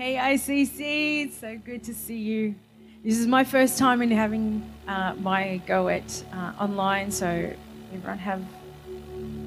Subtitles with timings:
[0.00, 2.54] Hey, ICC, it's so good to see you.
[3.04, 7.26] This is my first time in having uh, my go at uh, online, so
[7.92, 8.42] everyone have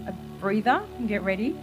[0.06, 1.56] a breather and get ready.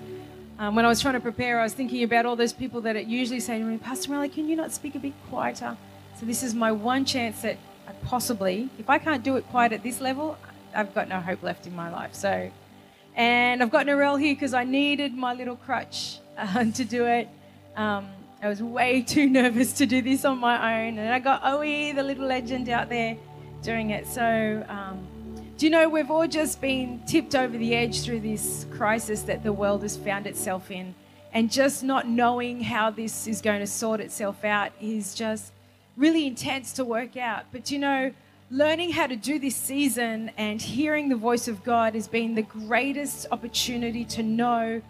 [0.58, 3.06] Um, when I was trying to prepare, I was thinking about all those people that
[3.06, 5.76] usually say to me, Pastor Melly, can you not speak a bit quieter?
[6.18, 9.72] So this is my one chance that I possibly, if I can't do it quite
[9.72, 10.36] at this level,
[10.74, 12.12] I've got no hope left in my life.
[12.16, 12.50] So,
[13.14, 17.28] and I've got Narelle here because I needed my little crutch uh, to do it.
[17.76, 18.08] Um,
[18.42, 20.98] I was way too nervous to do this on my own.
[20.98, 23.16] And I got Zoe, the little legend, out there
[23.62, 24.06] doing it.
[24.06, 25.06] So, um,
[25.58, 29.42] do you know, we've all just been tipped over the edge through this crisis that
[29.42, 30.94] the world has found itself in.
[31.32, 35.52] And just not knowing how this is going to sort itself out is just
[35.96, 37.44] really intense to work out.
[37.52, 38.12] But you know,
[38.50, 42.42] learning how to do this season and hearing the voice of God has been the
[42.42, 44.82] greatest opportunity to know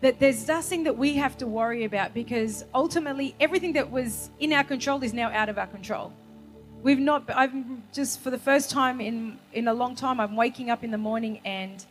[0.00, 4.52] that there's nothing that we have to worry about because ultimately everything that was in
[4.52, 6.12] our control is now out of our control.
[6.82, 7.52] We've not, I've
[7.92, 10.98] just for the first time in, in a long time, I'm waking up in the
[10.98, 11.84] morning and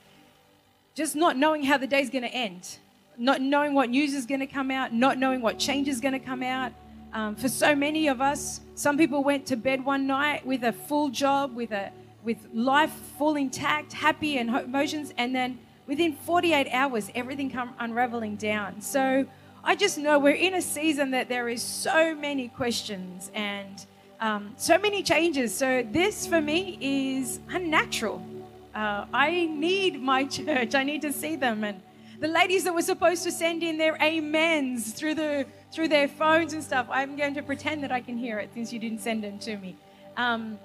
[0.94, 2.78] just not knowing how the day's going to end,
[3.18, 6.14] not knowing what news is going to come out, not knowing what change is going
[6.14, 6.72] to come out.
[7.12, 10.74] Um, for so many of us, some people went to bed one night with a
[10.74, 11.92] full job, with a
[12.24, 18.36] with life full intact, happy and emotions, and then within 48 hours, everything come unraveling
[18.36, 18.82] down.
[18.82, 19.26] So
[19.64, 23.86] I just know we're in a season that there is so many questions and
[24.20, 25.56] um, so many changes.
[25.56, 28.26] So this for me is unnatural.
[28.74, 30.76] Uh, I need my church.
[30.76, 31.64] I need to see them.
[31.64, 31.82] And
[32.20, 36.54] the ladies that were supposed to send in their amens through the through their phones
[36.54, 39.24] and stuff, I'm going to pretend that I can hear it since you didn't send
[39.24, 39.76] them to me.
[40.16, 40.58] Um,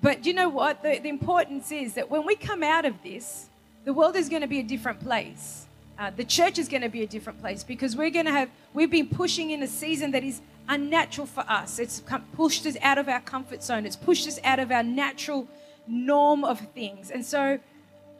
[0.00, 0.82] but you know what?
[0.82, 3.48] The, the importance is that when we come out of this,
[3.84, 5.66] the world is going to be a different place.
[5.98, 8.48] Uh, the church is going to be a different place because we're going to have,
[8.72, 11.78] we've been pushing in a season that is unnatural for us.
[11.78, 12.02] It's
[12.34, 15.46] pushed us out of our comfort zone, it's pushed us out of our natural
[15.86, 17.10] norm of things.
[17.10, 17.60] And so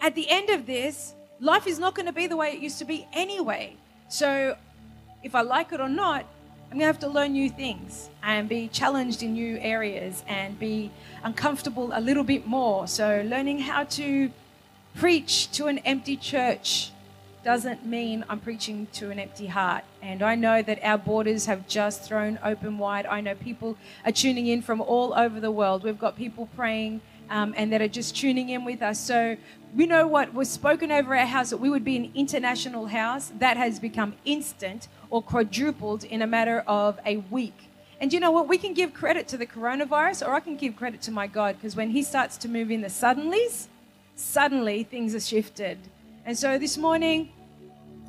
[0.00, 2.78] at the end of this, life is not going to be the way it used
[2.81, 3.77] to be anyway.
[4.09, 4.56] So
[5.22, 6.27] if I like it or not,
[6.71, 10.59] I'm going to have to learn new things and be challenged in new areas and
[10.59, 10.91] be
[11.22, 12.87] uncomfortable a little bit more.
[12.87, 14.31] So learning how to
[14.94, 16.91] preach to an empty church
[17.44, 19.84] doesn't mean I'm preaching to an empty heart.
[20.00, 23.04] And I know that our borders have just thrown open wide.
[23.06, 25.84] I know people are tuning in from all over the world.
[25.84, 28.99] We've got people praying um, and that are just tuning in with us.
[28.99, 29.37] So
[29.75, 33.31] we know what was spoken over our house that we would be an international house.
[33.38, 37.71] That has become instant or quadrupled in a matter of a week.
[38.00, 38.49] And you know what?
[38.49, 41.56] We can give credit to the coronavirus, or I can give credit to my God,
[41.56, 43.69] because when He starts to move in the suddenlies,
[44.17, 45.79] suddenly things are shifted.
[46.25, 47.31] And so this morning,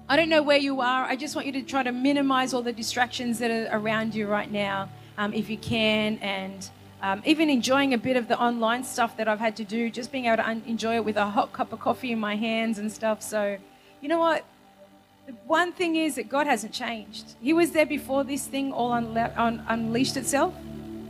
[0.07, 1.05] I don't know where you are.
[1.05, 4.27] I just want you to try to minimize all the distractions that are around you
[4.27, 6.69] right now, um, if you can, and
[7.01, 10.11] um, even enjoying a bit of the online stuff that I've had to do, just
[10.11, 12.77] being able to un- enjoy it with a hot cup of coffee in my hands
[12.77, 13.21] and stuff.
[13.21, 13.57] So,
[14.01, 14.45] you know what?
[15.25, 17.33] The one thing is that God hasn't changed.
[17.41, 20.53] He was there before this thing all unle- un- unleashed itself,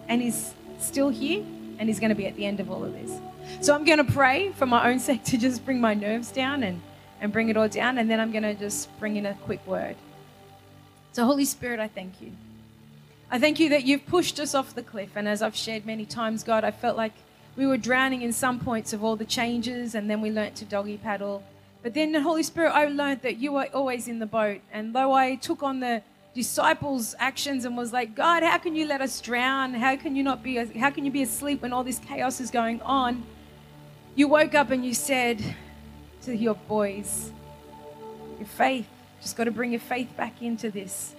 [0.07, 1.43] and He's still here,
[1.79, 3.11] and He's going to be at the end of all of this.
[3.61, 6.63] So I'm going to pray for my own sake to just bring my nerves down
[6.63, 6.81] and,
[7.21, 7.97] and bring it all down.
[7.97, 9.95] And then I'm going to just bring in a quick word.
[11.13, 12.31] So, Holy Spirit, I thank you.
[13.31, 15.11] I thank you that you've pushed us off the cliff.
[15.15, 17.13] And as I've shared many times, God, I felt like
[17.55, 19.95] we were drowning in some points of all the changes.
[19.95, 21.43] And then we learnt to doggy paddle.
[21.81, 24.59] But then, the Holy Spirit, I learned that you are always in the boat.
[24.71, 26.01] And though I took on the
[26.35, 29.73] disciples' actions and was like, God, how can you let us drown?
[29.73, 30.57] How can you not be?
[30.77, 33.23] How can you be asleep when all this chaos is going on?
[34.17, 35.43] You woke up and you said
[36.23, 37.33] to your boys,
[38.37, 38.87] Your faith,
[39.21, 41.13] just got to bring your faith back into this.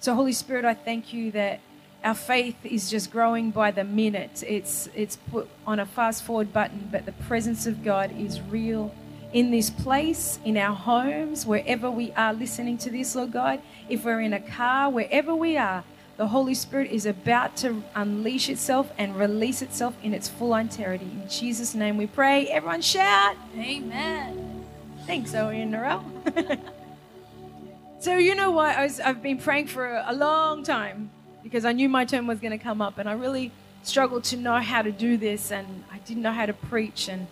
[0.00, 1.60] So, Holy Spirit, I thank you that
[2.02, 4.42] our faith is just growing by the minute.
[4.44, 8.92] It's, it's put on a fast forward button, but the presence of God is real
[9.32, 13.62] in this place, in our homes, wherever we are listening to this, Lord God.
[13.88, 15.84] If we're in a car, wherever we are,
[16.20, 21.06] the Holy Spirit is about to unleash itself and release itself in its full entirety.
[21.06, 22.46] In Jesus' name we pray.
[22.48, 23.38] Everyone shout.
[23.56, 24.66] Amen.
[25.06, 26.04] Thanks, Zoe and Narelle.
[28.00, 28.76] so, you know what?
[28.76, 31.08] I was, I've been praying for a long time
[31.42, 33.50] because I knew my turn was going to come up, and I really
[33.82, 37.08] struggled to know how to do this, and I didn't know how to preach.
[37.08, 37.28] And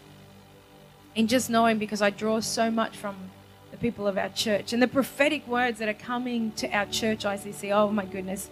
[1.14, 3.16] in just knowing, because I draw so much from
[3.70, 7.24] the people of our church and the prophetic words that are coming to our church
[7.24, 8.48] ICC, oh my goodness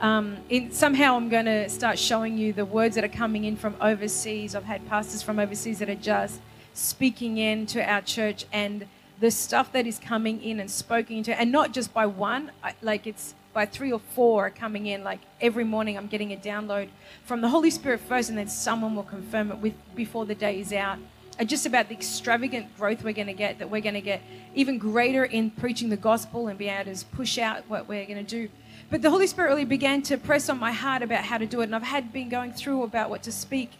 [0.00, 3.56] um, in, somehow I'm going to start showing you the words that are coming in
[3.56, 4.54] from overseas.
[4.54, 6.40] I've had pastors from overseas that are just
[6.74, 8.86] speaking into our church and
[9.20, 12.52] the stuff that is coming in and spoken into, and not just by one,
[12.82, 15.02] like it's by three or four coming in.
[15.02, 16.88] Like every morning, I'm getting a download
[17.24, 20.60] from the Holy Spirit first, and then someone will confirm it with before the day
[20.60, 20.98] is out.
[21.46, 24.22] Just about the extravagant growth we're going to get, that we're going to get
[24.54, 28.24] even greater in preaching the gospel and be able to push out what we're going
[28.24, 28.48] to do.
[28.90, 31.60] But the Holy Spirit really began to press on my heart about how to do
[31.60, 33.70] it, and I've had been going through about what to speak.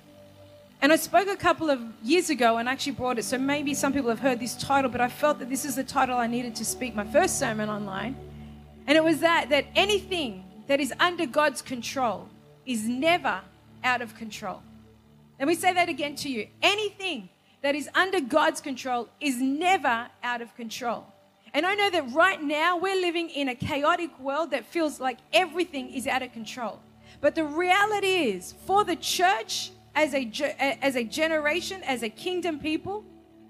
[0.80, 3.24] And I spoke a couple of years ago and actually brought it.
[3.24, 5.82] So maybe some people have heard this title, but I felt that this is the
[5.82, 8.16] title I needed to speak my first sermon online.
[8.86, 12.28] And it was that that anything that is under God's control
[12.64, 13.40] is never
[13.82, 14.62] out of control.
[15.38, 16.46] Let me say that again to you.
[16.62, 17.28] Anything
[17.62, 21.06] that is under God's control is never out of control.
[21.54, 25.18] And I know that right now we're living in a chaotic world that feels like
[25.32, 26.80] everything is out of control.
[27.20, 30.30] But the reality is, for the church, as a,
[30.84, 33.04] as a generation, as a kingdom people,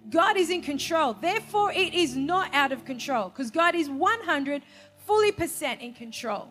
[0.09, 1.13] God is in control.
[1.13, 4.63] Therefore, it is not out of control because God is 100
[5.07, 6.49] fully percent in control.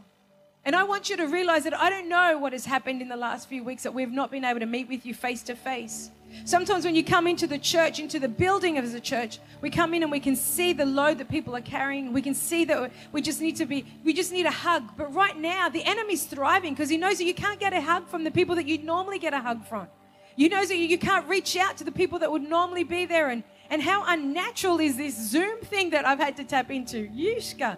[0.67, 3.15] And I want you to realize that I don't know what has happened in the
[3.15, 6.11] last few weeks that we've not been able to meet with you face to face.
[6.43, 9.93] Sometimes when you come into the church, into the building of the church, we come
[9.93, 12.11] in and we can see the load that people are carrying.
[12.11, 14.91] We can see that we just need to be, we just need a hug.
[14.97, 18.09] But right now, the enemy's thriving because he knows that you can't get a hug
[18.09, 19.87] from the people that you normally get a hug from.
[20.35, 23.29] You know that you can't reach out to the people that would normally be there.
[23.29, 27.07] And, and how unnatural is this Zoom thing that I've had to tap into?
[27.07, 27.77] Yushka.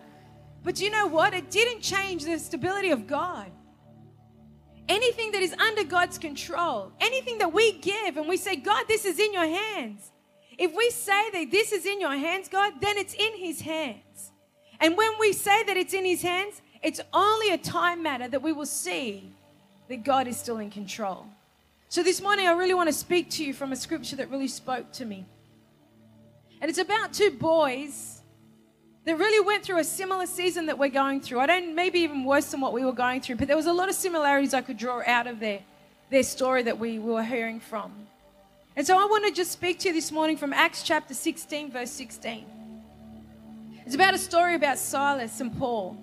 [0.64, 1.34] But you know what?
[1.34, 3.52] It didn't change the stability of God.
[4.88, 9.06] Anything that is under God's control, anything that we give and we say, God, this
[9.06, 10.12] is in your hands.
[10.58, 14.32] If we say that this is in your hands, God, then it's in his hands.
[14.80, 18.42] And when we say that it's in his hands, it's only a time matter that
[18.42, 19.32] we will see
[19.90, 21.26] that God is still in control.
[21.88, 24.48] So this morning, I really want to speak to you from a scripture that really
[24.48, 25.26] spoke to me.
[26.62, 28.19] And it's about two boys
[29.06, 31.40] that really went through a similar season that we're going through.
[31.40, 33.74] I don't, maybe even worse than what we were going through, but there was a
[33.74, 35.60] lot of similarities I could draw out of their,
[36.10, 37.92] their story that we were hearing from.
[38.76, 41.72] And so I want to just speak to you this morning from Acts chapter 16,
[41.72, 42.46] verse 16.
[43.86, 45.98] It's about a story about Silas and Paul,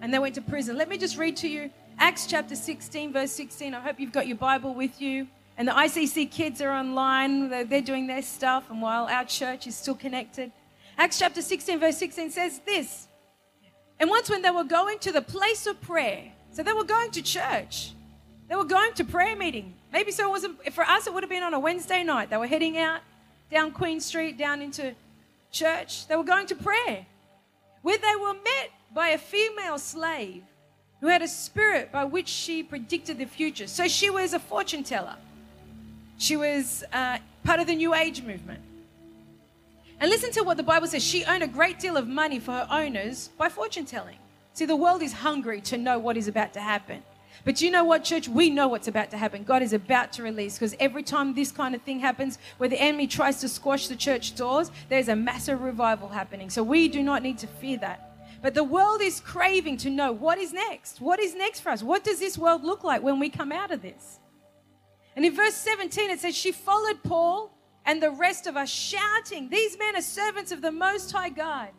[0.00, 0.76] and they went to prison.
[0.76, 3.74] Let me just read to you Acts chapter 16, verse 16.
[3.74, 5.26] I hope you've got your Bible with you.
[5.56, 9.74] And the ICC kids are online, they're doing their stuff, and while our church is
[9.74, 10.52] still connected.
[10.98, 13.06] Acts chapter 16, verse 16 says this.
[14.00, 17.12] And once when they were going to the place of prayer, so they were going
[17.12, 17.92] to church,
[18.48, 19.74] they were going to prayer meeting.
[19.92, 22.30] Maybe so it wasn't, for us, it would have been on a Wednesday night.
[22.30, 23.00] They were heading out
[23.48, 24.92] down Queen Street, down into
[25.52, 26.08] church.
[26.08, 27.06] They were going to prayer,
[27.82, 30.42] where they were met by a female slave
[31.00, 33.68] who had a spirit by which she predicted the future.
[33.68, 35.14] So she was a fortune teller.
[36.18, 38.60] She was uh, part of the New Age movement.
[40.00, 41.02] And listen to what the Bible says.
[41.02, 44.18] She earned a great deal of money for her owners by fortune telling.
[44.52, 47.02] See, the world is hungry to know what is about to happen.
[47.44, 48.28] But you know what, church?
[48.28, 49.44] We know what's about to happen.
[49.44, 52.80] God is about to release because every time this kind of thing happens, where the
[52.80, 56.50] enemy tries to squash the church doors, there's a massive revival happening.
[56.50, 58.04] So we do not need to fear that.
[58.42, 61.00] But the world is craving to know what is next.
[61.00, 61.82] What is next for us?
[61.82, 64.20] What does this world look like when we come out of this?
[65.16, 67.52] And in verse 17, it says, She followed Paul
[67.88, 71.70] and the rest of us shouting, These men are servants of the Most High God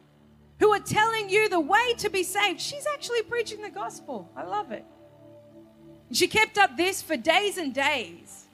[0.60, 2.60] who are telling you the way to be saved.
[2.60, 4.28] She's actually preaching the gospel.
[4.36, 4.84] I love it.
[6.08, 8.48] And she kept up this for days and days.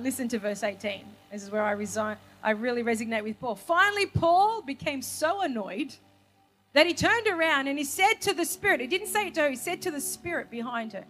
[0.00, 1.04] Listen to verse 18.
[1.30, 2.16] This is where I resign.
[2.42, 3.54] I really resonate with Paul.
[3.54, 5.94] Finally, Paul became so annoyed
[6.72, 9.42] that he turned around and he said to the Spirit, he didn't say it to
[9.42, 11.04] her, he said to the Spirit behind her,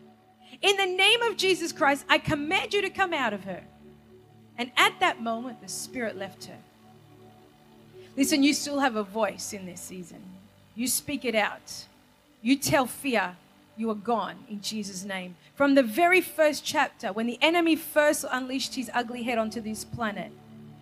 [0.61, 3.65] In the name of Jesus Christ, I command you to come out of her.
[4.59, 6.59] And at that moment, the Spirit left her.
[8.17, 10.21] Listen, you still have a voice in this season.
[10.75, 11.87] You speak it out.
[12.43, 13.37] You tell fear
[13.77, 15.37] you are gone in Jesus' name.
[15.55, 19.85] From the very first chapter, when the enemy first unleashed his ugly head onto this
[19.85, 20.33] planet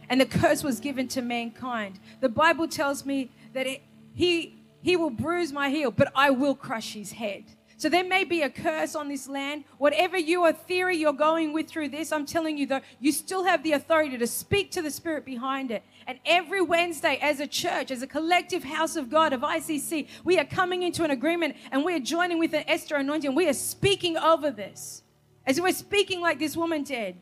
[0.08, 3.82] and the curse was given to mankind, the Bible tells me that it,
[4.14, 7.44] he, he will bruise my heel, but I will crush his head.
[7.78, 9.64] So there may be a curse on this land.
[9.76, 13.62] Whatever your theory you're going with through this, I'm telling you though, you still have
[13.62, 15.82] the authority to speak to the spirit behind it.
[16.06, 20.38] And every Wednesday, as a church, as a collective house of God of ICC, we
[20.38, 23.34] are coming into an agreement and we are joining with an Esther anointing.
[23.34, 25.02] We are speaking over this.
[25.44, 27.16] As we're speaking like this woman did.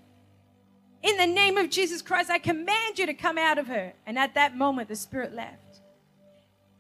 [1.02, 3.92] In the name of Jesus Christ, I command you to come out of her.
[4.06, 5.80] And at that moment, the spirit left.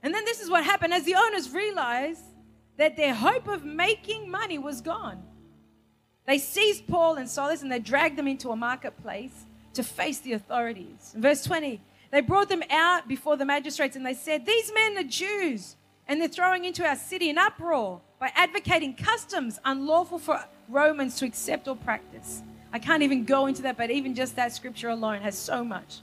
[0.02, 0.94] And then this is what happened.
[0.94, 2.22] As the owners realized
[2.76, 5.22] that their hope of making money was gone.
[6.26, 10.32] They seized Paul and Silas and they dragged them into a marketplace to face the
[10.32, 11.12] authorities.
[11.14, 14.98] In verse 20, they brought them out before the magistrates and they said, These men
[14.98, 15.76] are Jews
[16.08, 21.26] and they're throwing into our city an uproar by advocating customs unlawful for Romans to
[21.26, 22.42] accept or practice.
[22.72, 26.00] I can't even go into that, but even just that scripture alone has so much.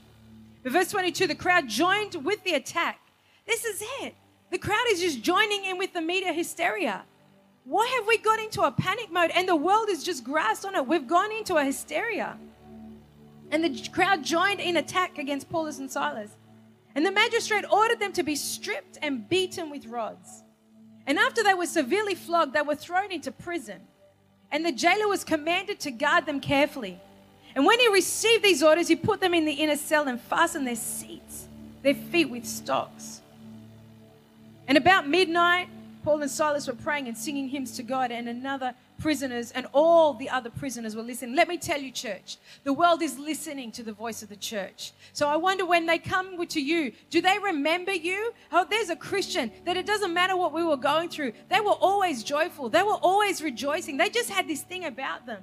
[0.62, 3.00] But verse 22 the crowd joined with the attack.
[3.46, 4.14] This is it.
[4.52, 7.04] The crowd is just joining in with the media hysteria.
[7.64, 10.74] Why have we got into a panic mode and the world is just grasped on
[10.74, 10.86] it?
[10.86, 12.36] We've gone into a hysteria.
[13.50, 16.36] And the crowd joined in attack against Paulus and Silas.
[16.94, 20.42] And the magistrate ordered them to be stripped and beaten with rods.
[21.06, 23.80] And after they were severely flogged, they were thrown into prison.
[24.50, 27.00] And the jailer was commanded to guard them carefully.
[27.54, 30.66] And when he received these orders, he put them in the inner cell and fastened
[30.66, 31.48] their seats,
[31.82, 33.21] their feet with stocks.
[34.68, 35.68] And about midnight,
[36.02, 40.14] Paul and Silas were praying and singing hymns to God, and another prisoners and all
[40.14, 41.34] the other prisoners were listening.
[41.34, 44.92] Let me tell you, church, the world is listening to the voice of the church.
[45.12, 48.32] So I wonder when they come to you, do they remember you?
[48.50, 51.32] Oh, there's a Christian that it doesn't matter what we were going through.
[51.48, 53.96] They were always joyful, they were always rejoicing.
[53.96, 55.42] They just had this thing about them.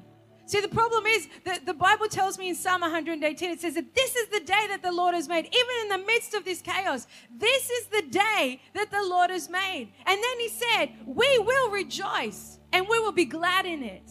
[0.50, 3.94] See, the problem is that the Bible tells me in Psalm 118, it says that
[3.94, 6.60] this is the day that the Lord has made, even in the midst of this
[6.60, 7.06] chaos.
[7.38, 9.89] This is the day that the Lord has made.
[10.08, 14.10] And then he said, We will rejoice and we will be glad in it.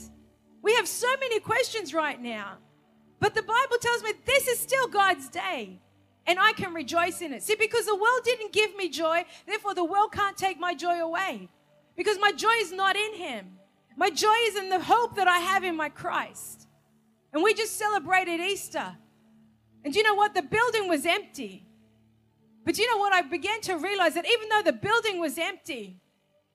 [0.62, 2.58] We have so many questions right now,
[3.18, 5.80] but the Bible tells me this is still God's day
[6.24, 7.42] and I can rejoice in it.
[7.42, 11.00] See, because the world didn't give me joy, therefore the world can't take my joy
[11.00, 11.48] away
[11.96, 13.58] because my joy is not in Him.
[13.98, 16.68] My joy is in the hope that I have in my Christ.
[17.32, 18.96] And we just celebrated Easter.
[19.84, 20.36] And you know what?
[20.36, 21.66] The building was empty.
[22.64, 23.12] But you know what?
[23.12, 26.00] I began to realize that even though the building was empty,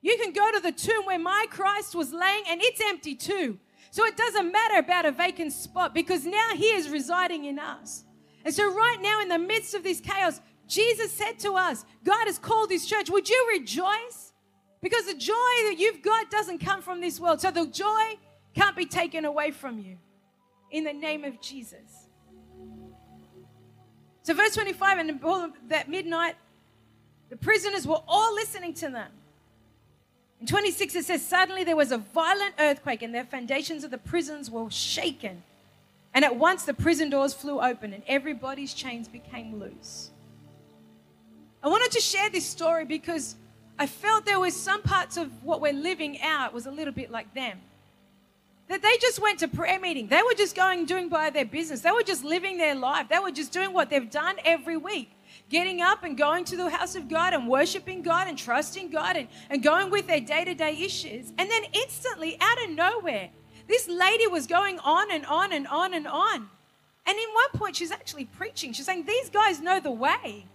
[0.00, 3.58] you can go to the tomb where my Christ was laying and it's empty too.
[3.90, 8.04] So it doesn't matter about a vacant spot because now He is residing in us.
[8.44, 12.26] And so, right now, in the midst of this chaos, Jesus said to us, God
[12.26, 13.10] has called His church.
[13.10, 14.33] Would you rejoice?
[14.84, 15.32] Because the joy
[15.70, 17.40] that you've got doesn't come from this world.
[17.40, 18.18] So the joy
[18.54, 19.96] can't be taken away from you
[20.70, 22.08] in the name of Jesus.
[24.24, 25.20] So, verse 25, and
[25.68, 26.34] that midnight,
[27.30, 29.10] the prisoners were all listening to them.
[30.42, 33.96] In 26, it says, Suddenly there was a violent earthquake, and the foundations of the
[33.96, 35.42] prisons were shaken.
[36.12, 40.10] And at once the prison doors flew open, and everybody's chains became loose.
[41.62, 43.36] I wanted to share this story because
[43.78, 47.10] I felt there was some parts of what we're living out was a little bit
[47.10, 47.60] like them.
[48.68, 50.08] That they just went to prayer meeting.
[50.08, 51.80] They were just going doing by their business.
[51.80, 53.08] They were just living their life.
[53.10, 55.10] They were just doing what they've done every week.
[55.50, 59.16] Getting up and going to the house of God and worshiping God and trusting God
[59.16, 61.32] and, and going with their day to day issues.
[61.36, 63.30] And then instantly, out of nowhere,
[63.68, 66.48] this lady was going on and on and on and on.
[67.06, 68.72] And in one point, she's actually preaching.
[68.72, 70.46] She's saying, These guys know the way.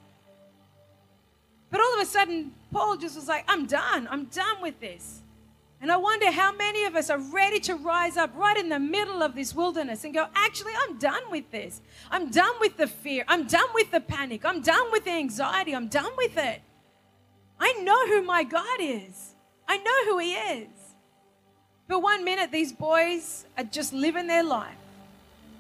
[1.71, 4.07] But all of a sudden, Paul just was like, I'm done.
[4.09, 5.21] I'm done with this.
[5.81, 8.79] And I wonder how many of us are ready to rise up right in the
[8.79, 11.81] middle of this wilderness and go, actually, I'm done with this.
[12.11, 13.23] I'm done with the fear.
[13.27, 14.43] I'm done with the panic.
[14.43, 15.73] I'm done with the anxiety.
[15.73, 16.61] I'm done with it.
[17.59, 19.35] I know who my God is,
[19.67, 20.67] I know who He is.
[21.87, 24.77] But one minute, these boys are just living their life,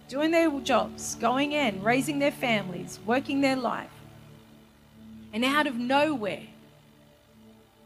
[0.07, 3.89] doing their jobs, going in, raising their families, working their life.
[5.33, 6.43] And out of nowhere,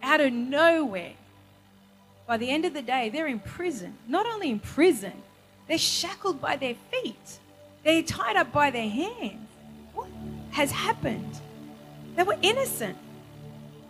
[0.01, 1.13] out of nowhere,
[2.25, 3.97] by the end of the day, they're in prison.
[4.07, 5.13] Not only in prison,
[5.67, 7.39] they're shackled by their feet,
[7.83, 9.47] they're tied up by their hands.
[9.93, 10.07] What
[10.51, 11.39] has happened?
[12.15, 12.97] They were innocent.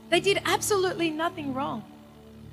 [0.10, 1.84] They did absolutely nothing wrong.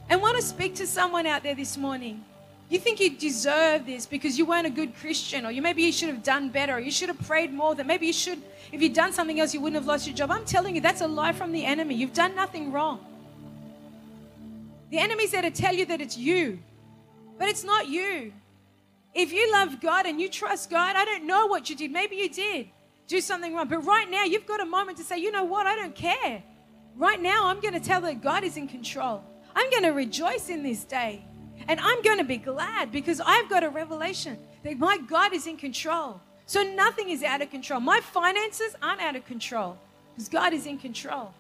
[0.09, 2.25] And want to speak to someone out there this morning.
[2.71, 5.91] You think you deserve this because you weren't a good Christian, or you maybe you
[5.91, 8.81] should have done better, or you should have prayed more, that maybe you should, if
[8.81, 10.31] you'd done something else, you wouldn't have lost your job.
[10.31, 11.97] I'm telling you, that's a lie from the enemy.
[11.97, 13.05] You've done nothing wrong.
[14.91, 16.61] The enemy's there to tell you that it's you,
[17.39, 18.33] but it's not you.
[19.15, 21.91] If you love God and you trust God, I don't know what you did.
[21.91, 22.69] Maybe you did
[23.09, 23.67] do something wrong.
[23.67, 25.67] But right now, you've got a moment to say, you know what?
[25.67, 26.41] I don't care.
[26.97, 29.25] Right now, I'm going to tell that God is in control.
[29.57, 31.25] I'm going to rejoice in this day.
[31.69, 35.47] And I'm going to be glad because I've got a revelation that my God is
[35.47, 36.21] in control.
[36.47, 37.81] So nothing is out of control.
[37.81, 39.79] My finances aren't out of control
[40.15, 41.33] because God is in control.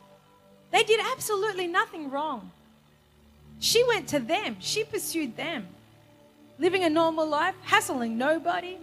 [0.70, 2.50] They did absolutely nothing wrong.
[3.58, 5.66] She went to them, she pursued them,
[6.58, 8.78] living a normal life, hassling nobody,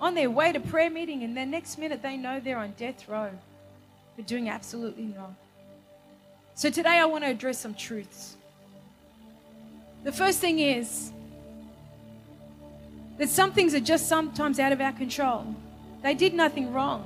[0.00, 3.08] on their way to prayer meeting, and then next minute they know they're on death
[3.08, 3.30] row
[4.14, 5.36] for doing absolutely wrong.
[6.54, 8.36] So today I want to address some truths.
[10.06, 11.10] The first thing is
[13.18, 15.52] that some things are just sometimes out of our control.
[16.00, 17.02] They did nothing wrong.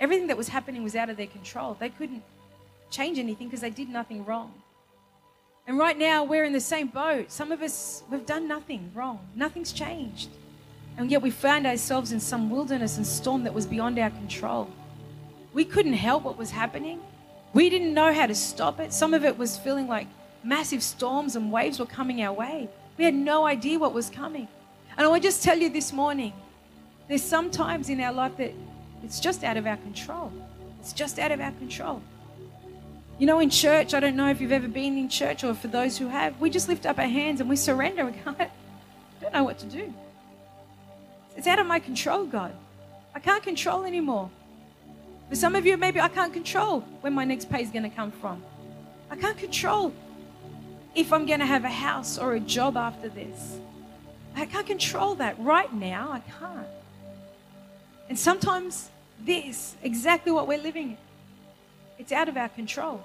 [0.00, 1.76] Everything that was happening was out of their control.
[1.78, 2.22] They couldn't
[2.88, 4.54] change anything because they did nothing wrong.
[5.66, 7.30] And right now, we're in the same boat.
[7.30, 10.30] Some of us, we've done nothing wrong, nothing's changed.
[10.96, 14.70] And yet, we found ourselves in some wilderness and storm that was beyond our control.
[15.52, 16.98] We couldn't help what was happening.
[17.52, 18.94] We didn't know how to stop it.
[18.94, 20.06] Some of it was feeling like
[20.46, 22.68] massive storms and waves were coming our way.
[22.96, 24.48] We had no idea what was coming.
[24.96, 26.32] And I want to just tell you this morning
[27.08, 28.52] there's some times in our life that
[29.02, 30.32] it's just out of our control.
[30.80, 32.02] It's just out of our control.
[33.18, 35.68] You know, in church, I don't know if you've ever been in church or for
[35.68, 38.04] those who have, we just lift up our hands and we surrender.
[38.04, 38.50] We go, I
[39.20, 39.92] don't know what to do.
[41.36, 42.52] It's out of my control, God.
[43.14, 44.30] I can't control anymore.
[45.28, 47.94] For some of you, maybe I can't control when my next pay is going to
[47.94, 48.42] come from.
[49.10, 49.92] I can't control
[50.96, 53.58] if I'm going to have a house or a job after this.
[54.34, 56.10] I can't control that right now.
[56.10, 56.66] I can't.
[58.08, 58.90] And sometimes
[59.24, 60.98] this, exactly what we're living in,
[61.98, 63.02] it's out of our control.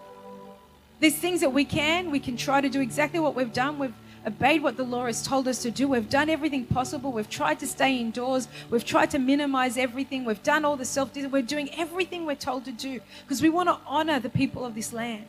[0.99, 3.77] There's things that we can, we can try to do exactly what we've done.
[3.77, 3.93] We've
[4.25, 5.87] obeyed what the law has told us to do.
[5.87, 7.11] We've done everything possible.
[7.11, 8.47] We've tried to stay indoors.
[8.69, 10.25] We've tried to minimize everything.
[10.25, 13.67] We've done all the self We're doing everything we're told to do because we want
[13.69, 15.25] to honor the people of this land.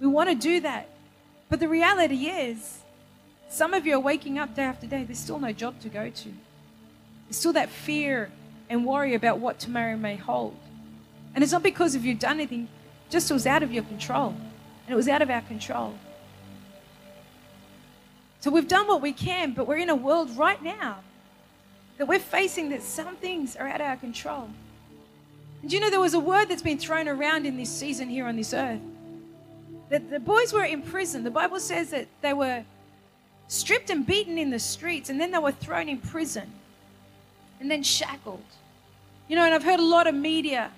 [0.00, 0.88] We want to do that.
[1.50, 2.78] But the reality is,
[3.50, 5.02] some of you are waking up day after day.
[5.02, 6.28] There's still no job to go to.
[7.26, 8.30] There's still that fear
[8.70, 10.56] and worry about what tomorrow may hold.
[11.34, 12.68] And it's not because of you've done anything,
[13.10, 14.28] just it was out of your control.
[14.28, 15.94] And it was out of our control.
[18.38, 21.00] So we've done what we can, but we're in a world right now
[21.98, 24.48] that we're facing that some things are out of our control.
[25.62, 28.26] And you know, there was a word that's been thrown around in this season here
[28.26, 28.80] on this earth.
[29.90, 31.24] That the boys were in prison.
[31.24, 32.64] The Bible says that they were
[33.48, 36.50] stripped and beaten in the streets, and then they were thrown in prison
[37.60, 38.42] and then shackled.
[39.28, 40.70] You know, and I've heard a lot of media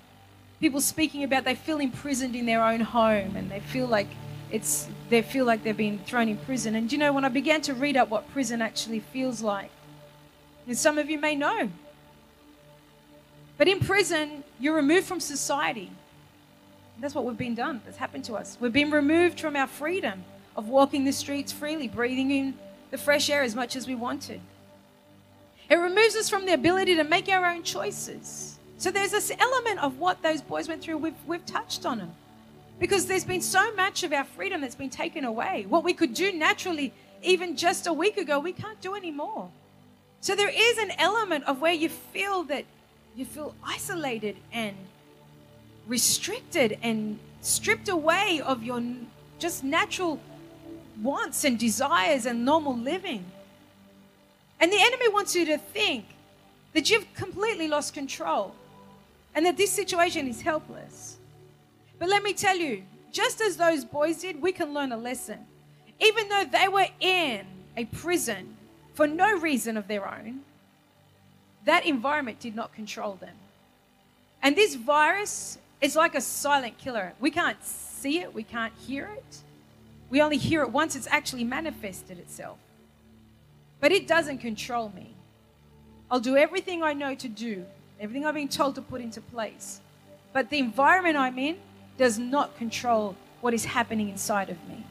[0.59, 4.07] people speaking about they feel imprisoned in their own home and they feel like
[4.49, 6.75] it's they feel like they've been thrown in prison.
[6.75, 9.71] And you know, when I began to read up what prison actually feels like,
[10.67, 11.69] and some of you may know,
[13.57, 15.91] but in prison, you're removed from society.
[16.99, 17.81] That's what we've been done.
[17.85, 18.57] That's happened to us.
[18.59, 20.23] We've been removed from our freedom
[20.55, 22.57] of walking the streets freely, breathing in
[22.91, 24.39] the fresh air as much as we wanted.
[25.69, 28.59] It removes us from the ability to make our own choices.
[28.77, 30.97] So there's this element of what those boys went through.
[30.97, 32.11] We've, we've touched on them.
[32.79, 35.65] Because there's been so much of our freedom that's been taken away.
[35.69, 39.49] What we could do naturally, even just a week ago, we can't do anymore.
[40.21, 42.65] So there is an element of where you feel that
[43.15, 44.75] you feel isolated and
[45.87, 48.81] restricted and stripped away of your
[49.39, 50.19] just natural
[51.01, 53.25] wants and desires and normal living.
[54.59, 56.05] And the enemy wants you to think
[56.73, 58.55] that you've completely lost control
[59.35, 61.17] and that this situation is helpless.
[61.99, 65.39] But let me tell you, just as those boys did, we can learn a lesson.
[65.99, 67.45] Even though they were in
[67.77, 68.55] a prison
[68.93, 70.41] for no reason of their own,
[71.65, 73.35] that environment did not control them.
[74.41, 77.13] And this virus is like a silent killer.
[77.19, 79.37] We can't see it, we can't hear it.
[80.09, 82.57] We only hear it once it's actually manifested itself.
[83.81, 85.13] But it doesn't control me.
[86.09, 87.65] I'll do everything I know to do,
[87.99, 89.81] everything I've been told to put into place.
[90.31, 91.57] But the environment I'm in,
[91.97, 94.83] does not control what is happening inside of me,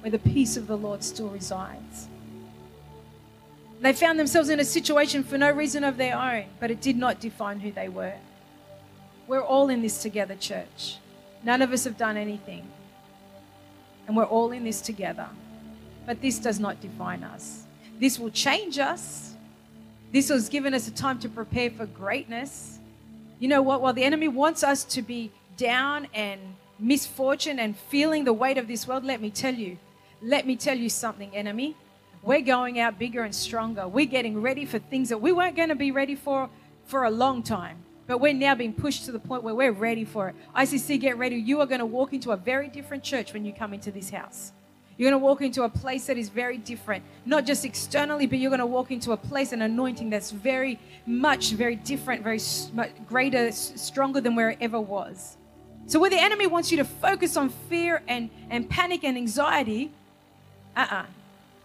[0.00, 2.08] where the peace of the Lord still resides.
[3.80, 6.96] They found themselves in a situation for no reason of their own, but it did
[6.96, 8.14] not define who they were.
[9.30, 10.96] We're all in this together, church.
[11.44, 12.66] None of us have done anything.
[14.08, 15.28] And we're all in this together.
[16.04, 17.62] But this does not define us.
[18.00, 19.34] This will change us.
[20.10, 22.80] This has given us a time to prepare for greatness.
[23.38, 23.80] You know what?
[23.80, 26.40] While the enemy wants us to be down and
[26.80, 29.78] misfortune and feeling the weight of this world, let me tell you,
[30.20, 31.76] let me tell you something, enemy.
[32.24, 33.86] We're going out bigger and stronger.
[33.86, 36.50] We're getting ready for things that we weren't going to be ready for
[36.84, 37.84] for a long time.
[38.10, 40.34] But we're now being pushed to the point where we're ready for it.
[40.56, 41.36] ICC, get ready.
[41.36, 44.10] You are going to walk into a very different church when you come into this
[44.10, 44.50] house.
[44.96, 48.40] You're going to walk into a place that is very different, not just externally, but
[48.40, 52.40] you're going to walk into a place, an anointing that's very much, very different, very
[52.72, 55.36] much greater, stronger than where it ever was.
[55.86, 59.92] So, where the enemy wants you to focus on fear and, and panic and anxiety,
[60.76, 61.06] uh uh-uh, uh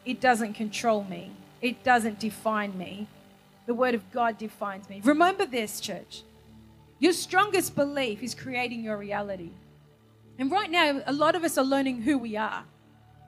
[0.05, 1.31] it doesn't control me,
[1.63, 3.07] it doesn't define me.
[3.65, 5.01] The Word of God defines me.
[5.03, 6.21] Remember this, church.
[6.99, 9.51] Your strongest belief is creating your reality.
[10.39, 12.63] And right now, a lot of us are learning who we are.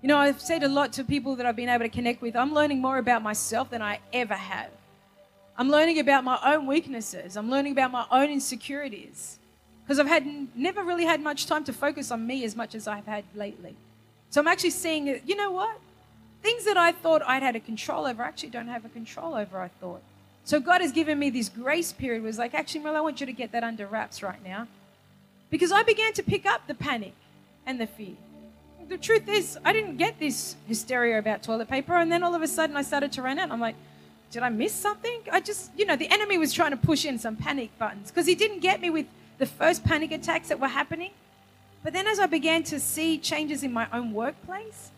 [0.02, 2.36] You know, I've said a lot to people that I've been able to connect with.
[2.36, 4.70] I'm learning more about myself than I ever have.
[5.58, 7.36] I'm learning about my own weaknesses.
[7.36, 9.40] I'm learning about my own insecurities
[9.84, 12.88] because I've had never really had much time to focus on me as much as
[12.88, 13.76] I've had lately.
[14.30, 15.08] So I'm actually seeing.
[15.26, 15.80] You know what?
[16.44, 19.34] Things that I thought I'd had a control over, I actually don't have a control
[19.34, 20.04] over, I thought.
[20.48, 22.24] So God has given me this grace period.
[22.24, 24.66] Was like, actually, Mel, I want you to get that under wraps right now.
[25.50, 27.12] Because I began to pick up the panic
[27.66, 28.16] and the fear.
[28.88, 31.98] The truth is, I didn't get this hysteria about toilet paper.
[31.98, 33.52] And then all of a sudden, I started to run out.
[33.52, 33.76] I'm like,
[34.32, 35.20] did I miss something?
[35.34, 38.26] I just, you know, the enemy was trying to push in some panic buttons because
[38.26, 39.08] he didn't get me with
[39.40, 41.12] the first panic attacks that were happening.
[41.84, 44.92] But then as I began to see changes in my own workplace,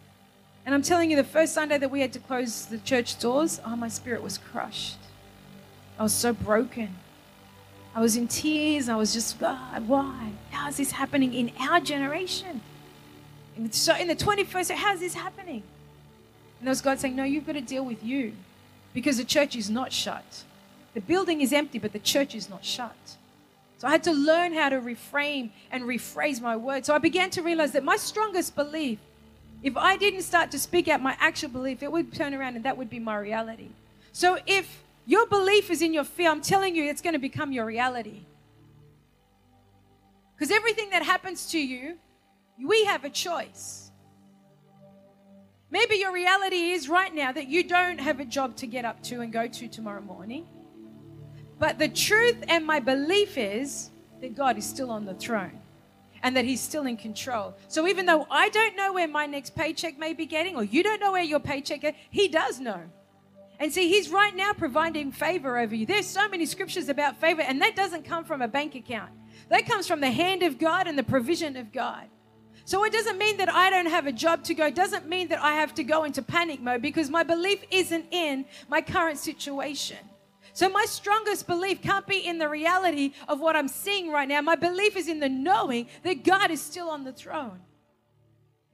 [0.64, 3.60] and I'm telling you, the first Sunday that we had to close the church doors,
[3.66, 4.98] oh, my spirit was crushed.
[6.00, 6.96] I was so broken.
[7.94, 8.88] I was in tears.
[8.88, 10.32] I was just, God, why?
[10.52, 12.62] How is this happening in our generation?
[13.72, 15.62] so in the 21st, how is this happening?
[16.60, 18.32] And there was God saying, No, you've got to deal with you
[18.94, 20.44] because the church is not shut.
[20.94, 22.96] The building is empty, but the church is not shut.
[23.78, 26.88] So I had to learn how to reframe and rephrase my words.
[26.88, 29.00] So I began to realize that my strongest belief,
[29.62, 32.66] if I didn't start to speak out my actual belief, it would turn around and
[32.66, 33.70] that would be my reality.
[34.12, 37.52] So if your belief is in your fear, I'm telling you, it's going to become
[37.52, 38.28] your reality.
[40.36, 41.98] Because everything that happens to you,
[42.64, 43.90] we have a choice.
[45.72, 49.02] Maybe your reality is right now that you don't have a job to get up
[49.06, 50.46] to and go to tomorrow morning.
[51.58, 53.90] But the truth and my belief is
[54.22, 55.60] that God is still on the throne
[56.22, 57.56] and that He's still in control.
[57.68, 60.84] So even though I don't know where my next paycheck may be getting, or you
[60.84, 62.84] don't know where your paycheck is, He does know.
[63.60, 65.86] And see, He's right now providing favor over you.
[65.86, 69.12] There's so many scriptures about favor, and that doesn't come from a bank account.
[69.50, 72.06] That comes from the hand of God and the provision of God.
[72.66, 74.68] So it doesn't mean that I don't have a job to go.
[74.68, 78.06] It doesn't mean that I have to go into panic mode because my belief isn't
[78.12, 79.98] in my current situation.
[80.54, 84.42] So my strongest belief can't be in the reality of what I'm seeing right now.
[84.42, 87.60] My belief is in the knowing that God is still on the throne.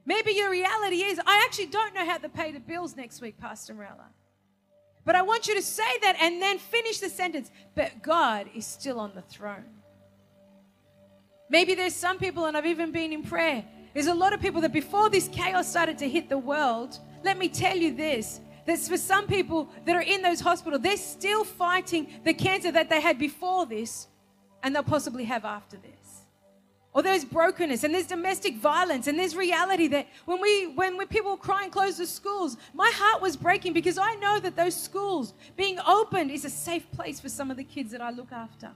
[0.04, 3.38] Maybe your reality is, I actually don't know how to pay the bills next week,
[3.38, 4.10] Pastor Morella.
[5.06, 7.50] But I want you to say that and then finish the sentence.
[7.74, 9.64] But God is still on the throne.
[11.48, 13.64] Maybe there's some people, and I've even been in prayer,
[13.94, 17.38] there's a lot of people that before this chaos started to hit the world, let
[17.38, 21.44] me tell you this that for some people that are in those hospitals, they're still
[21.44, 24.08] fighting the cancer that they had before this
[24.62, 25.95] and they'll possibly have after this.
[26.96, 31.04] Or there's brokenness and there's domestic violence and there's reality that when we when we,
[31.04, 34.74] people were crying close the schools, my heart was breaking because I know that those
[34.74, 38.32] schools being opened is a safe place for some of the kids that I look
[38.32, 38.70] after.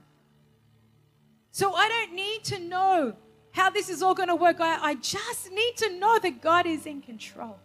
[1.49, 3.15] So I don't need to know
[3.53, 4.57] how this is all going to work.
[4.59, 7.57] I, I just need to know that God is in control.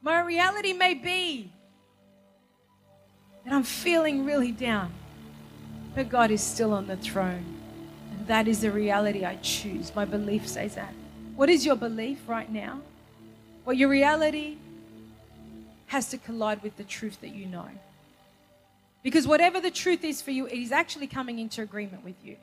[0.00, 1.52] My reality may be
[3.44, 4.90] that I'm feeling really down,
[5.94, 7.56] but God is still on the throne.
[8.28, 9.90] That is the reality I choose.
[9.94, 10.92] My belief says that.
[11.34, 12.80] What is your belief right now?
[13.64, 14.58] Well, your reality
[15.86, 17.68] has to collide with the truth that you know.
[19.02, 22.36] Because whatever the truth is for you, it is actually coming into agreement with you.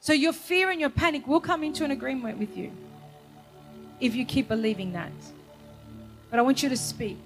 [0.00, 2.70] So your fear and your panic will come into an agreement with you
[4.00, 5.12] if you keep believing that.
[6.30, 7.16] But I want you to speak.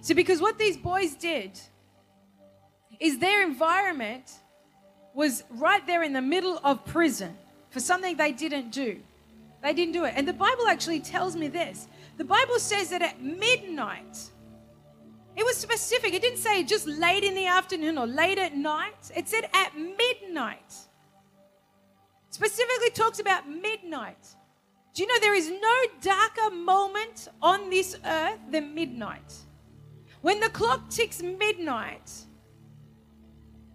[0.00, 1.60] See, because what these boys did
[2.98, 4.32] is their environment
[5.14, 7.36] was right there in the middle of prison
[7.70, 9.00] for something they didn't do.
[9.62, 10.14] They didn't do it.
[10.16, 11.88] And the Bible actually tells me this.
[12.16, 14.30] The Bible says that at midnight,
[15.36, 16.12] it was specific.
[16.14, 19.10] It didn't say just late in the afternoon or late at night.
[19.16, 20.72] It said at midnight
[22.34, 24.18] specifically talks about midnight.
[24.92, 29.32] Do you know there is no darker moment on this earth than midnight?
[30.20, 32.10] When the clock ticks midnight,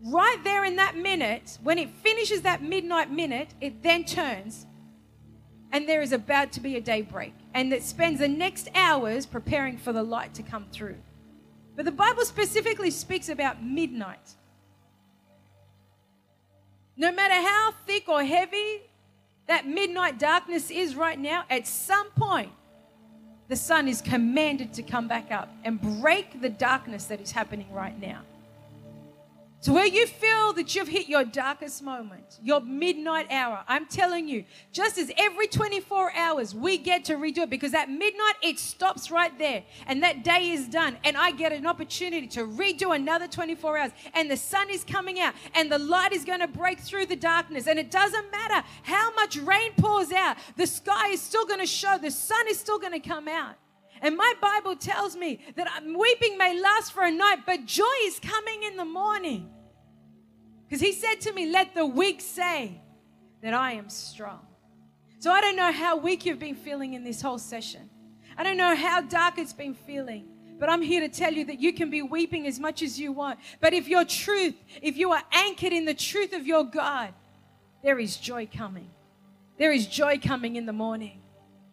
[0.04, 4.66] right there in that minute, when it finishes that midnight minute, it then turns
[5.72, 7.34] and there is about to be a daybreak.
[7.54, 10.98] And it spends the next hours preparing for the light to come through.
[11.76, 14.36] But the Bible specifically speaks about midnight.
[16.98, 18.82] No matter how thick or heavy
[19.48, 22.52] that midnight darkness is right now, at some point,
[23.48, 27.72] the sun is commanded to come back up and break the darkness that is happening
[27.72, 28.22] right now.
[29.62, 34.30] So, where you feel that you've hit your darkest moment, your midnight hour, I'm telling
[34.30, 38.58] you, just as every 24 hours we get to redo it because at midnight it
[38.58, 42.96] stops right there and that day is done, and I get an opportunity to redo
[42.96, 46.48] another 24 hours, and the sun is coming out, and the light is going to
[46.48, 51.10] break through the darkness, and it doesn't matter how much rain pours out, the sky
[51.10, 53.56] is still going to show, the sun is still going to come out.
[54.02, 58.20] And my Bible tells me that weeping may last for a night, but joy is
[58.20, 59.50] coming in the morning.
[60.68, 62.82] Because he said to me, Let the weak say
[63.42, 64.46] that I am strong.
[65.20, 67.90] So I don't know how weak you've been feeling in this whole session.
[68.38, 70.28] I don't know how dark it's been feeling.
[70.60, 73.14] But I'm here to tell you that you can be weeping as much as you
[73.14, 73.40] want.
[73.62, 77.14] But if your truth, if you are anchored in the truth of your God,
[77.82, 78.90] there is joy coming.
[79.58, 81.22] There is joy coming in the morning.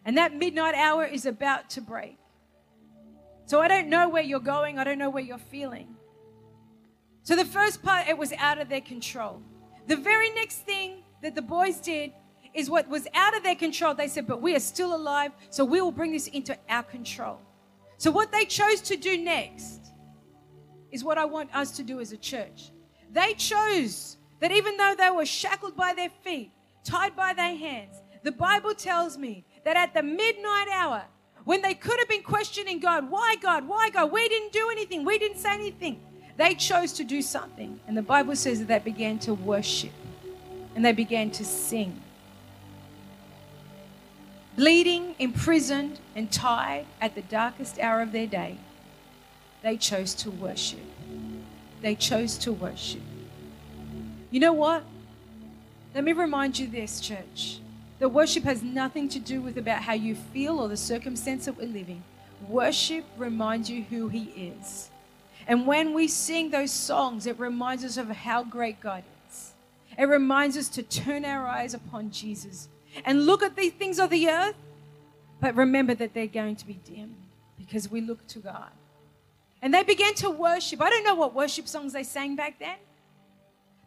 [0.06, 2.16] And that midnight hour is about to break.
[3.46, 4.78] So I don't know where you're going.
[4.78, 5.96] I don't know where you're feeling.
[7.24, 9.42] So the first part, it was out of their control.
[9.88, 12.12] The very next thing that the boys did
[12.54, 13.94] is what was out of their control.
[13.94, 17.40] They said, But we are still alive, so we will bring this into our control.
[17.98, 19.92] So, what they chose to do next
[20.92, 22.70] is what I want us to do as a church.
[23.12, 26.52] They chose that even though they were shackled by their feet,
[26.84, 31.02] tied by their hands, the Bible tells me that at the midnight hour,
[31.44, 35.04] when they could have been questioning God, why God, why God, we didn't do anything,
[35.04, 36.00] we didn't say anything,
[36.36, 37.80] they chose to do something.
[37.88, 39.90] And the Bible says that they began to worship
[40.76, 42.00] and they began to sing
[44.54, 48.56] bleeding, imprisoned, and tied at the darkest hour of their day,
[49.62, 50.80] they chose to worship.
[51.82, 53.02] They chose to worship.
[54.30, 54.84] You know what?
[55.92, 57.60] Let me remind you this, church.
[57.98, 61.56] The worship has nothing to do with about how you feel or the circumstance that
[61.56, 62.02] we're living.
[62.48, 64.90] Worship reminds you who He is.
[65.46, 69.52] And when we sing those songs, it reminds us of how great God is.
[69.96, 72.68] It reminds us to turn our eyes upon Jesus
[73.04, 74.56] and look at the things of the earth,
[75.40, 77.14] but remember that they're going to be dim
[77.56, 78.70] because we look to God.
[79.62, 80.82] And they began to worship.
[80.82, 82.76] I don't know what worship songs they sang back then,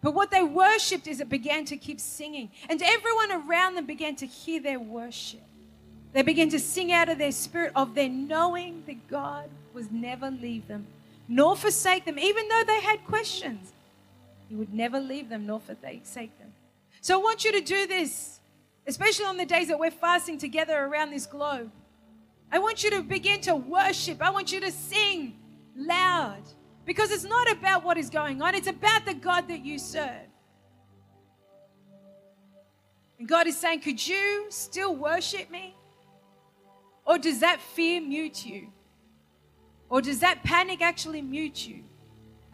[0.01, 2.51] but what they worshiped is it began to keep singing.
[2.69, 5.41] And everyone around them began to hear their worship.
[6.13, 10.31] They began to sing out of their spirit of their knowing that God was never
[10.31, 10.87] leave them
[11.27, 13.71] nor forsake them, even though they had questions.
[14.47, 16.53] He would never leave them nor forsake them.
[17.01, 18.39] So I want you to do this
[18.89, 21.69] especially on the days that we're fasting together around this globe.
[22.51, 24.19] I want you to begin to worship.
[24.21, 25.37] I want you to sing
[25.75, 26.41] loud
[26.89, 30.25] because it's not about what is going on, it's about the God that you serve.
[33.19, 35.75] And God is saying, Could you still worship me?
[37.05, 38.69] Or does that fear mute you?
[39.87, 41.83] Or does that panic actually mute you?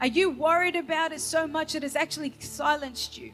[0.01, 3.31] Are you worried about it so much that it's actually silenced you?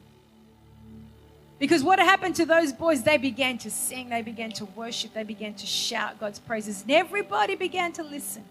[1.58, 3.02] Because what happened to those boys?
[3.02, 6.92] They began to sing, they began to worship, they began to shout God's praises, and
[6.92, 8.44] everybody began to listen.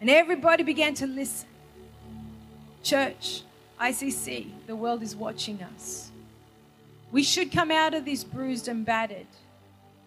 [0.00, 1.48] And everybody began to listen.
[2.82, 3.42] Church,
[3.80, 6.10] ICC, the world is watching us.
[7.10, 9.26] We should come out of this bruised and battered.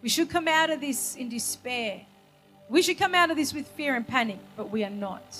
[0.01, 2.01] We should come out of this in despair.
[2.69, 5.37] We should come out of this with fear and panic, but we are not.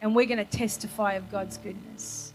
[0.00, 2.32] And we're going to testify of God's goodness.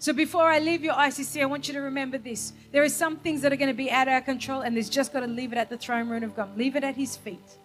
[0.00, 2.52] So before I leave your ICC, I want you to remember this.
[2.72, 4.90] There are some things that are going to be out of our control, and there's
[4.90, 6.58] just got to leave it at the throne room of God.
[6.58, 7.58] Leave it at His feet.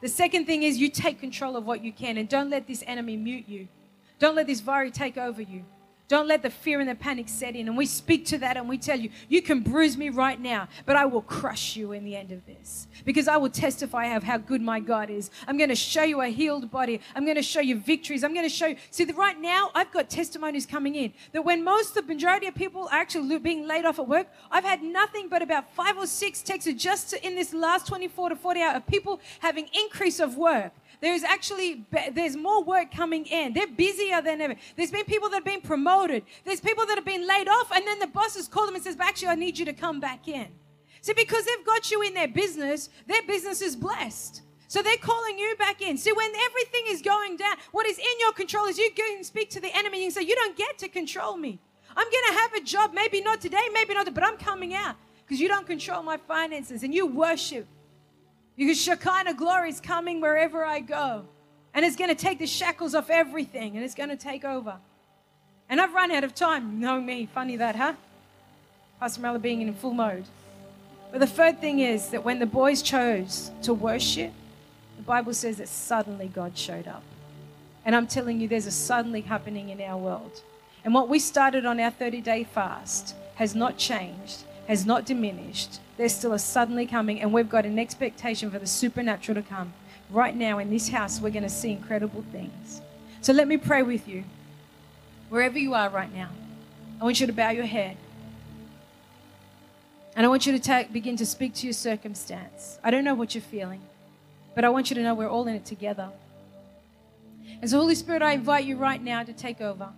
[0.00, 2.84] The second thing is you take control of what you can, and don't let this
[2.86, 3.68] enemy mute you.
[4.18, 5.64] Don't let this worry take over you.
[6.08, 7.68] Don't let the fear and the panic set in.
[7.68, 10.66] And we speak to that and we tell you, you can bruise me right now,
[10.86, 12.88] but I will crush you in the end of this.
[13.04, 15.30] Because I will testify of how good my God is.
[15.46, 17.02] I'm going to show you a healed body.
[17.14, 18.24] I'm going to show you victories.
[18.24, 18.76] I'm going to show you.
[18.90, 22.54] See, right now, I've got testimonies coming in that when most, of the majority of
[22.54, 26.06] people are actually being laid off at work, I've had nothing but about five or
[26.06, 30.38] six texts just in this last 24 to 40 hours of people having increase of
[30.38, 30.72] work.
[31.00, 33.52] There's actually there's more work coming in.
[33.52, 34.56] They're busier than ever.
[34.76, 36.24] There's been people that have been promoted.
[36.44, 38.96] There's people that have been laid off, and then the bosses call them and says,
[38.98, 40.48] "Actually, I need you to come back in."
[41.00, 44.42] See, because they've got you in their business, their business is blessed.
[44.66, 45.96] So they're calling you back in.
[45.96, 49.48] See, when everything is going down, what is in your control is you can speak
[49.50, 51.60] to the enemy and say, "You don't get to control me.
[51.96, 54.96] I'm going to have a job, maybe not today, maybe not, but I'm coming out
[55.24, 57.66] because you don't control my finances." And you worship
[58.58, 61.24] because Shekinah glory is coming wherever I go.
[61.72, 64.76] And it's going to take the shackles off everything and it's going to take over.
[65.68, 66.80] And I've run out of time.
[66.80, 67.26] Know me.
[67.32, 67.92] Funny that, huh?
[68.98, 70.24] Pastor Mella being in full mode.
[71.12, 74.32] But the third thing is that when the boys chose to worship,
[74.96, 77.04] the Bible says that suddenly God showed up.
[77.84, 80.42] And I'm telling you, there's a suddenly happening in our world.
[80.84, 85.80] And what we started on our 30 day fast has not changed has not diminished.
[85.96, 89.72] There's still a suddenly coming, and we've got an expectation for the supernatural to come.
[90.10, 92.82] Right now in this house, we're going to see incredible things.
[93.22, 94.24] So let me pray with you.
[95.30, 96.28] Wherever you are right now,
[97.00, 97.96] I want you to bow your head.
[100.14, 102.78] And I want you to take, begin to speak to your circumstance.
[102.84, 103.80] I don't know what you're feeling,
[104.54, 106.10] but I want you to know we're all in it together.
[107.62, 109.88] And so, Holy Spirit, I invite you right now to take over.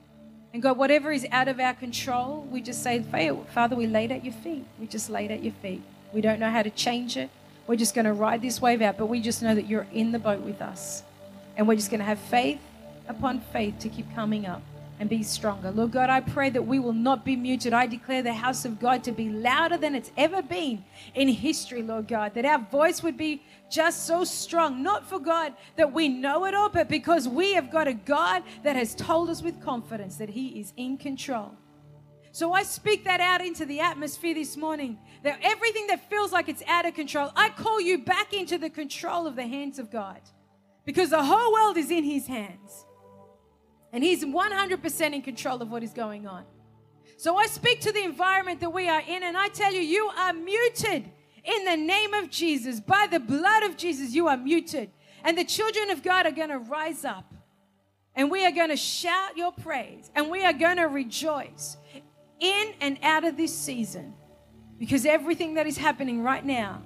[0.53, 3.03] And God, whatever is out of our control, we just say,
[3.55, 4.67] Father, we lay it at your feet.
[4.81, 5.83] We just lay it at your feet.
[6.13, 7.31] We don't know how to change it.
[7.67, 10.11] We're just going to ride this wave out, but we just know that you're in
[10.11, 11.05] the boat with us.
[11.57, 12.61] And we're just going to have faith
[13.07, 14.63] upon faith to keep coming up
[15.01, 15.71] and be stronger.
[15.71, 17.73] Lord God, I pray that we will not be muted.
[17.73, 20.85] I declare the house of God to be louder than it's ever been
[21.15, 25.55] in history, Lord God, that our voice would be just so strong, not for God
[25.77, 29.31] that we know it all, but because we have got a God that has told
[29.31, 31.53] us with confidence that He is in control.
[32.31, 36.51] So I speak that out into the atmosphere this morning that everything that feels like
[36.51, 39.91] it's out of control, I call you back into the control of the hands of
[39.91, 40.21] God
[40.85, 42.85] because the whole world is in His hands.
[43.93, 46.45] And He's 100% in control of what is going on.
[47.17, 50.11] So I speak to the environment that we are in, and I tell you, you
[50.17, 51.11] are muted
[51.45, 52.81] in the name of Jesus.
[52.81, 54.91] By the blood of Jesus, you are muted.
[55.23, 57.35] And the children of God are going to rise up,
[58.15, 61.77] and we are going to shout your praise, and we are going to rejoice
[62.39, 64.15] in and out of this season.
[64.79, 66.83] Because everything that is happening right now,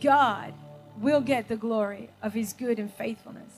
[0.00, 0.54] God
[0.98, 3.52] will get the glory of his good and faithfulness.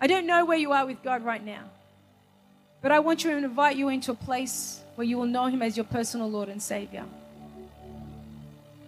[0.00, 1.64] I don't know where you are with God right now.
[2.82, 5.76] But I want to invite you into a place where you will know Him as
[5.76, 7.04] your personal Lord and Savior.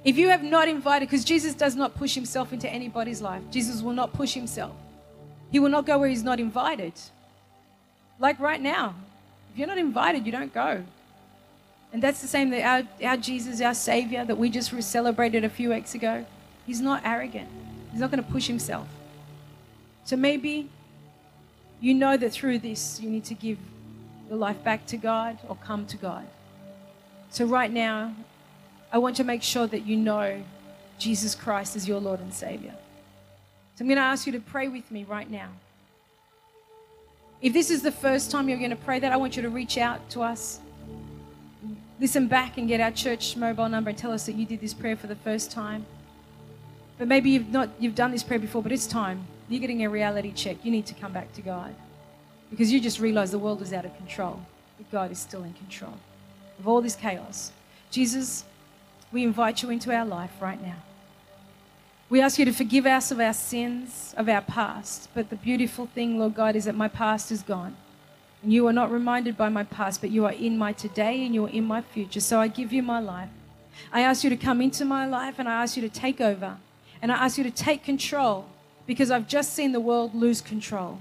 [0.05, 3.81] If you have not invited, because Jesus does not push Himself into anybody's life, Jesus
[3.81, 4.73] will not push Himself.
[5.51, 6.93] He will not go where He's not invited.
[8.19, 8.95] Like right now,
[9.53, 10.83] if you're not invited, you don't go.
[11.93, 15.49] And that's the same that our, our Jesus, our Savior, that we just celebrated a
[15.49, 16.27] few weeks ago,
[16.67, 17.49] He's not arrogant.
[17.93, 18.89] He's not going to push Himself.
[20.05, 20.69] So maybe
[21.81, 23.59] you know that through this, you need to give
[24.29, 26.27] your life back to God or come to God.
[27.31, 28.15] So, right now,
[28.93, 30.43] I want to make sure that you know
[30.99, 32.75] Jesus Christ is your Lord and Savior.
[33.75, 35.49] So, I'm going to ask you to pray with me right now.
[37.43, 39.51] If this is the first time you're going to pray that, I want you to
[39.51, 40.61] reach out to us.
[42.01, 44.75] Listen back and get our church mobile number and tell us that you did this
[44.75, 45.85] prayer for the first time.
[46.99, 49.27] But maybe you've not you've done this prayer before, but it's time.
[49.49, 50.65] You're getting a reality check.
[50.65, 51.75] You need to come back to God.
[52.55, 54.41] Because you just realize the world is out of control,
[54.79, 55.95] but God is still in control
[56.57, 57.51] of all this chaos.
[57.91, 58.45] Jesus,
[59.11, 60.77] we invite you into our life right now.
[62.09, 65.09] We ask you to forgive us of our sins, of our past.
[65.15, 67.77] But the beautiful thing, Lord God, is that my past is gone.
[68.41, 71.35] And you are not reminded by my past, but you are in my today and
[71.35, 72.21] you are in my future.
[72.21, 73.31] So I give you my life.
[73.93, 76.59] I ask you to come into my life and I ask you to take over.
[77.03, 78.47] And I ask you to take control
[78.87, 81.01] because I've just seen the world lose control.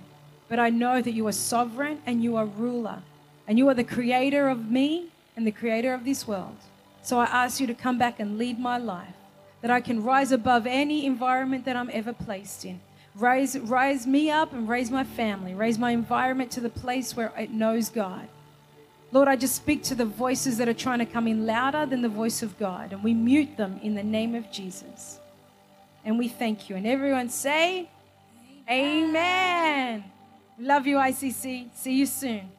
[0.53, 3.01] But I know that you are sovereign and you are ruler.
[3.47, 6.57] And you are the creator of me and the creator of this world.
[7.01, 9.15] So I ask you to come back and lead my life,
[9.61, 12.81] that I can rise above any environment that I'm ever placed in.
[13.15, 17.33] Raise, rise me up and raise my family, raise my environment to the place where
[17.35, 18.27] it knows God.
[19.11, 22.03] Lord, I just speak to the voices that are trying to come in louder than
[22.03, 25.17] the voice of God, and we mute them in the name of Jesus.
[26.05, 26.75] And we thank you.
[26.75, 27.89] And everyone say,
[28.69, 29.09] Amen.
[29.09, 30.12] Amen.
[30.57, 31.69] Love you, ICC.
[31.73, 32.52] See you soon.